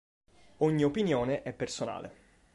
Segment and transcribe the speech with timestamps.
[0.61, 2.11] Ogni opinione è personale.